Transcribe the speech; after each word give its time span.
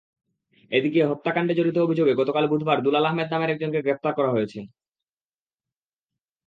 এদিকে 0.71 0.99
হত্যাকাণ্ডে 1.05 1.53
জড়িত 1.55 1.77
অভিযোগে 1.77 2.13
গতকাল 2.19 2.45
বুধবার 2.51 2.77
দুলাল 2.85 3.05
আহমদ 3.05 3.27
নামের 3.31 3.51
একজনকে 3.53 3.79
গ্রেপ্তার 3.81 4.13
করা 4.17 4.33
হয়েছে। 4.35 4.59